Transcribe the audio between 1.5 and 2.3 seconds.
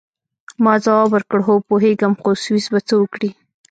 پوهیږم، خو